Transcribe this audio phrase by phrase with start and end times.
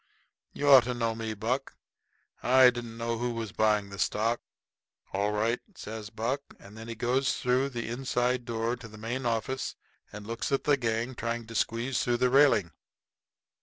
[0.51, 1.75] "You ought to know me, Buck.
[2.41, 4.41] I didn't know who was buying the stock."
[5.13, 6.41] "All right," says Buck.
[6.57, 9.75] And then he goes through the inside door into the main office
[10.11, 12.71] and looks at the gang trying to squeeze through the railing.